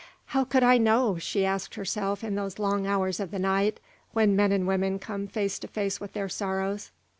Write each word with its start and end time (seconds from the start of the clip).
"How 0.33 0.45
could 0.45 0.63
I 0.63 0.79
know," 0.79 1.19
she 1.19 1.45
asked 1.45 1.75
herself 1.75 2.23
in 2.23 2.33
those 2.33 2.57
long 2.57 2.87
hours 2.87 3.19
of 3.19 3.29
the 3.29 3.37
night 3.37 3.79
when 4.13 4.35
men 4.35 4.51
and 4.51 4.65
women 4.67 4.97
come 4.97 5.27
face 5.27 5.59
to 5.59 5.67
face 5.67 5.99
with 5.99 6.13
their 6.13 6.27
sorrows. 6.27 6.89